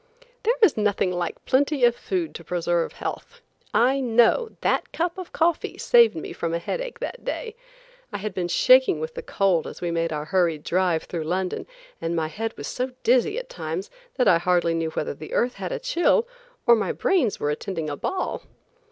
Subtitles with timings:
[0.41, 3.39] There is nothing like plenty of food to preserve health.
[3.71, 7.55] I know that cup of coffee saved me from a headache that day.
[8.11, 11.67] I had been shaking with the cold as we made our hurried drive through London,
[12.01, 15.53] and my head was so dizzy at times that I hardly knew whether the earth
[15.53, 16.27] had a chill
[16.65, 18.41] or my brains were attending a ball.